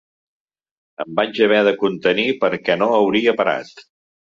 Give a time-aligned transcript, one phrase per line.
[1.03, 3.89] Em vaig haver de contenir perquè no hauria parat.